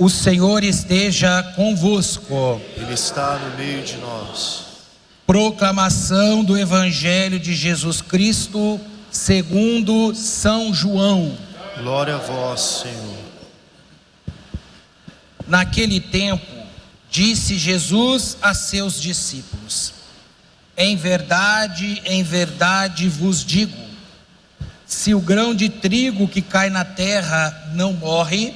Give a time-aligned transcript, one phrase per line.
[0.00, 2.60] O Senhor esteja convosco.
[2.76, 4.62] Ele está no meio de nós.
[5.26, 8.80] Proclamação do Evangelho de Jesus Cristo,
[9.10, 11.36] segundo São João.
[11.78, 13.18] Glória a vós, Senhor.
[15.48, 16.46] Naquele tempo,
[17.10, 19.94] disse Jesus a seus discípulos:
[20.76, 23.76] Em verdade, em verdade vos digo,
[24.86, 28.54] se o grão de trigo que cai na terra não morre,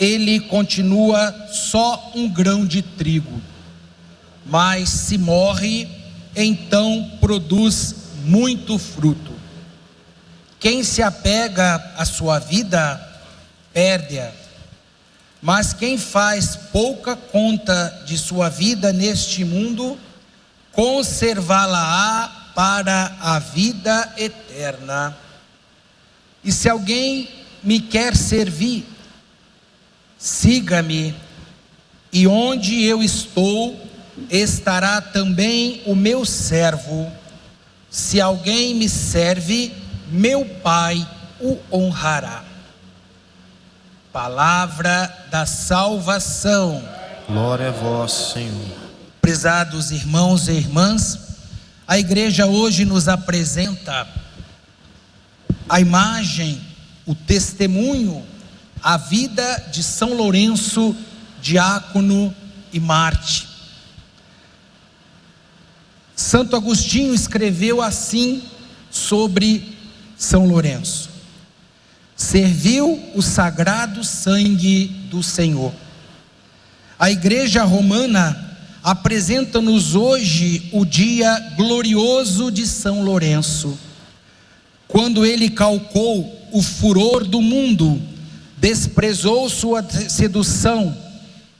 [0.00, 3.40] ele continua só um grão de trigo.
[4.46, 5.86] Mas se morre,
[6.34, 9.30] então produz muito fruto.
[10.58, 12.98] Quem se apega à sua vida,
[13.74, 14.32] perde-a.
[15.42, 19.98] Mas quem faz pouca conta de sua vida neste mundo,
[20.72, 25.16] conservá-la-á para a vida eterna.
[26.42, 27.28] E se alguém
[27.62, 28.86] me quer servir,
[30.20, 31.14] Siga-me,
[32.12, 33.74] e onde eu estou,
[34.28, 37.10] estará também o meu servo.
[37.90, 39.72] Se alguém me serve,
[40.10, 41.08] meu Pai
[41.40, 42.44] o honrará.
[44.12, 46.86] Palavra da salvação.
[47.26, 48.76] Glória a vós, Senhor.
[49.22, 51.18] Prezados irmãos e irmãs,
[51.88, 54.06] a igreja hoje nos apresenta
[55.66, 56.60] a imagem,
[57.06, 58.22] o testemunho
[58.82, 60.96] a vida de São Lourenço,
[61.40, 62.34] diácono
[62.72, 63.48] e Marte.
[66.16, 68.42] Santo Agostinho escreveu assim
[68.90, 69.76] sobre
[70.16, 71.10] São Lourenço:
[72.16, 75.72] serviu o sagrado sangue do Senhor.
[76.98, 78.48] A Igreja Romana
[78.82, 83.78] apresenta-nos hoje o dia glorioso de São Lourenço,
[84.86, 88.09] quando ele calcou o furor do mundo
[88.60, 90.96] desprezou sua sedução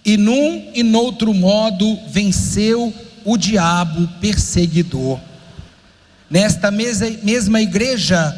[0.05, 2.95] e num e noutro modo venceu
[3.25, 5.19] o diabo perseguidor.
[6.29, 8.35] Nesta mesma igreja,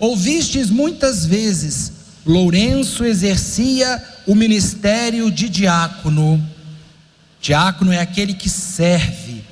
[0.00, 1.92] ouvistes muitas vezes,
[2.24, 6.44] Lourenço exercia o ministério de diácono.
[7.40, 9.44] Diácono é aquele que serve.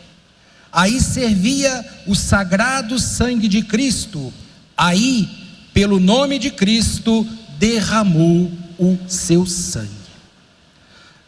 [0.72, 4.32] Aí servia o sagrado sangue de Cristo.
[4.76, 5.28] Aí,
[5.72, 7.24] pelo nome de Cristo,
[7.64, 9.88] derramou o seu sangue.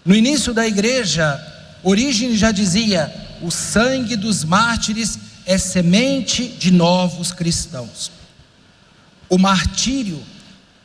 [0.04, 1.40] No início da igreja,
[1.82, 3.10] Orígenes já dizia:
[3.40, 8.12] o sangue dos mártires é semente de novos cristãos.
[9.30, 10.22] O martírio,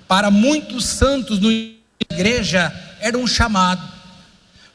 [0.07, 1.49] para muitos santos na
[2.09, 3.85] igreja, era um chamado.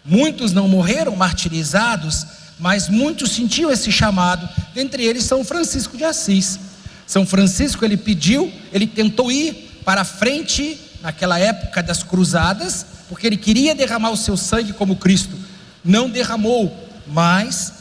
[0.04, 2.26] Muitos não morreram martirizados,
[2.59, 4.47] mas muitos sentiam esse chamado.
[4.75, 6.60] Dentre eles, São Francisco de Assis.
[7.06, 13.36] São Francisco, ele pediu, ele tentou ir para frente naquela época das cruzadas, porque ele
[13.36, 15.38] queria derramar o seu sangue como Cristo.
[15.84, 17.72] Não derramou, mas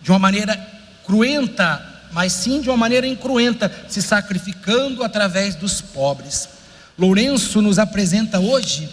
[0.00, 0.56] de uma maneira
[1.04, 6.48] cruenta, mas sim de uma maneira incruenta, se sacrificando através dos pobres.
[6.96, 8.88] Lourenço nos apresenta hoje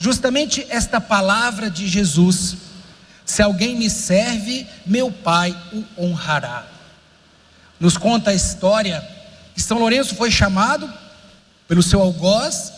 [0.00, 2.56] justamente esta palavra de Jesus:
[3.24, 6.66] Se alguém me serve, meu Pai o honrará.
[7.78, 9.00] Nos conta a história
[9.54, 10.92] que São Lourenço foi chamado
[11.70, 12.72] pelo seu algoz,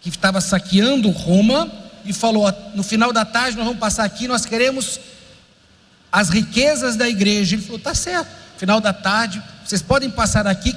[0.00, 1.68] que estava saqueando Roma,
[2.04, 5.00] e falou: no final da tarde nós vamos passar aqui, nós queremos
[6.12, 7.56] as riquezas da igreja.
[7.56, 10.72] Ele falou: tá certo, final da tarde, vocês podem passar aqui,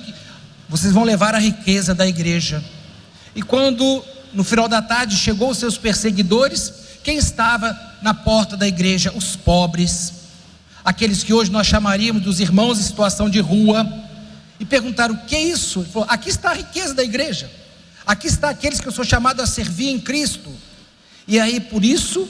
[0.68, 2.64] vocês vão levar a riqueza da igreja.
[3.36, 4.04] E quando
[4.34, 6.74] no final da tarde chegou os seus perseguidores,
[7.04, 9.14] quem estava na porta da igreja?
[9.16, 10.14] Os pobres,
[10.84, 13.88] aqueles que hoje nós chamaríamos dos irmãos em situação de rua
[14.60, 15.82] e perguntaram: o que é isso?
[15.82, 17.50] Ele falou: aqui está a riqueza da igreja,
[18.06, 20.52] aqui está aqueles que eu sou chamado a servir em Cristo.
[21.28, 22.28] E aí, por isso,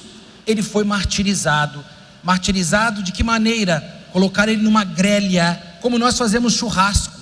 [0.47, 1.83] ele foi martirizado.
[2.23, 4.03] Martirizado de que maneira?
[4.11, 7.19] Colocar ele numa grelha, como nós fazemos churrasco.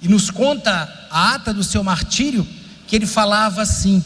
[0.00, 2.46] E nos conta a ata do seu martírio
[2.86, 4.04] que ele falava assim: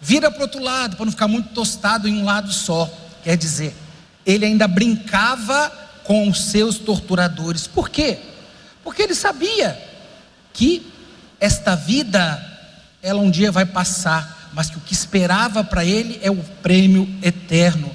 [0.00, 2.90] vira para o outro lado, para não ficar muito tostado em um lado só.
[3.22, 3.76] Quer dizer,
[4.24, 5.70] ele ainda brincava
[6.04, 7.66] com os seus torturadores.
[7.66, 8.18] Por quê?
[8.84, 9.76] Porque ele sabia
[10.52, 10.86] que
[11.40, 12.40] esta vida,
[13.02, 17.08] ela um dia vai passar, mas que o que esperava para ele é o prêmio
[17.22, 17.90] eterno.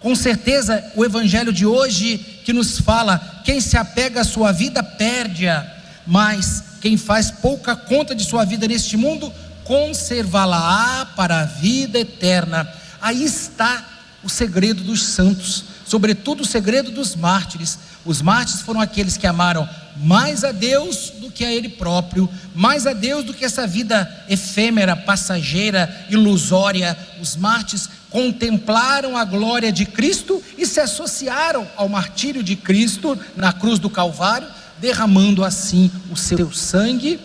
[0.00, 4.82] Com certeza, o evangelho de hoje que nos fala: quem se apega à sua vida
[4.82, 5.66] perde-a,
[6.06, 9.32] mas quem faz pouca conta de sua vida neste mundo,
[9.64, 12.70] conservá-la-á para a vida eterna.
[13.00, 13.93] Aí está
[14.24, 17.78] o segredo dos santos, sobretudo o segredo dos mártires.
[18.04, 22.86] Os mártires foram aqueles que amaram mais a Deus do que a Ele próprio, mais
[22.86, 26.96] a Deus do que essa vida efêmera, passageira, ilusória.
[27.20, 33.52] Os mártires contemplaram a glória de Cristo e se associaram ao martírio de Cristo na
[33.52, 34.48] cruz do Calvário,
[34.78, 37.20] derramando assim o seu sangue,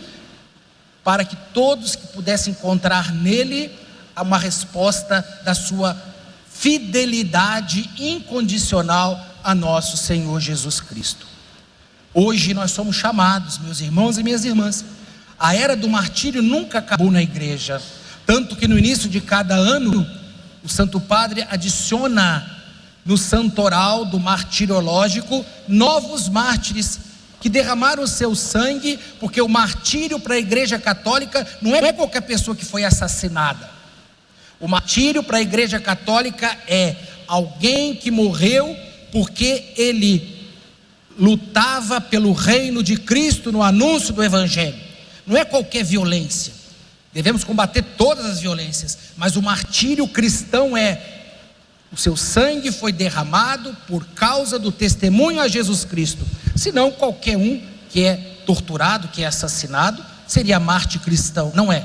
[1.03, 3.71] para que todos que pudessem encontrar nele
[4.21, 5.93] uma resposta da sua
[6.59, 11.25] fidelidade incondicional a nosso Senhor Jesus Cristo.
[12.13, 14.83] Hoje nós somos chamados, meus irmãos e minhas irmãs,
[15.39, 17.81] a era do martírio nunca acabou na igreja,
[18.25, 20.05] tanto que no início de cada ano
[20.61, 22.45] o Santo Padre adiciona
[23.05, 26.99] no santoral do martirológico novos mártires
[27.39, 32.21] que derramaram o seu sangue, porque o martírio para a igreja católica não é qualquer
[32.21, 33.78] pessoa que foi assassinada.
[34.59, 36.95] O martírio para a Igreja Católica é
[37.27, 38.75] alguém que morreu
[39.11, 40.37] porque ele
[41.17, 44.75] lutava pelo reino de Cristo no anúncio do Evangelho.
[45.25, 46.53] Não é qualquer violência.
[47.13, 51.17] Devemos combater todas as violências, mas o martírio cristão é
[51.91, 56.23] o seu sangue foi derramado por causa do testemunho a Jesus Cristo.
[56.55, 57.59] Senão, qualquer um
[57.89, 58.15] que é
[58.45, 61.51] torturado, que é assassinado, seria mártir cristão.
[61.55, 61.83] Não é.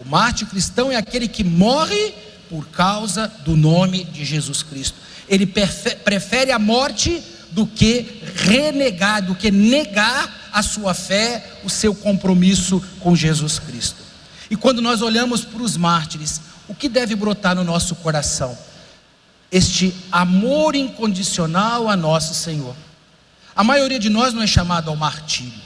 [0.00, 2.14] O mártir cristão é aquele que morre
[2.48, 4.96] por causa do nome de Jesus Cristo.
[5.28, 11.94] Ele prefere a morte do que renegar, do que negar a sua fé, o seu
[11.94, 14.02] compromisso com Jesus Cristo.
[14.50, 18.56] E quando nós olhamos para os mártires, o que deve brotar no nosso coração?
[19.52, 22.74] Este amor incondicional a nosso Senhor.
[23.54, 25.60] A maioria de nós não é chamado ao martírio,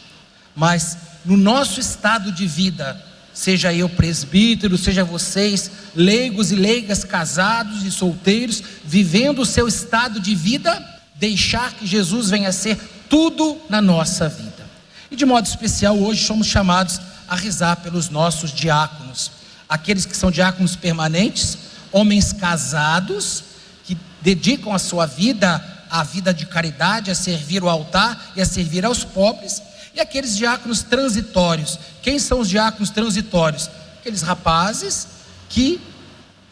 [0.56, 3.02] mas no nosso estado de vida,
[3.34, 10.20] seja eu presbítero, seja vocês, leigos e leigas, casados e solteiros, vivendo o seu estado
[10.20, 10.82] de vida,
[11.16, 12.78] deixar que Jesus venha a ser
[13.08, 14.64] tudo na nossa vida.
[15.10, 19.32] E de modo especial, hoje somos chamados a rezar pelos nossos diáconos,
[19.68, 21.58] aqueles que são diáconos permanentes,
[21.90, 23.42] homens casados,
[23.84, 28.46] que dedicam a sua vida à vida de caridade, a servir o altar e a
[28.46, 29.60] servir aos pobres
[29.94, 31.78] e aqueles diáconos transitórios.
[32.02, 33.70] Quem são os diáconos transitórios?
[34.00, 35.06] Aqueles rapazes
[35.48, 35.80] que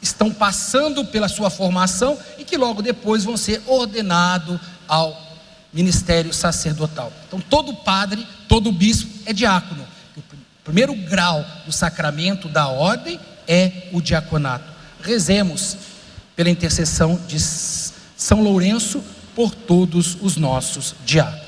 [0.01, 4.59] estão passando pela sua formação e que logo depois vão ser ordenados
[4.89, 5.21] ao
[5.73, 7.13] ministério sacerdotal.
[7.27, 9.87] Então, todo padre, todo bispo é diácono.
[10.17, 13.19] O primeiro grau do sacramento da ordem
[13.49, 14.65] é o diaconato.
[15.01, 15.77] Rezemos
[16.37, 19.03] pela intercessão de São Lourenço
[19.35, 21.42] por todos os nossos diáconos.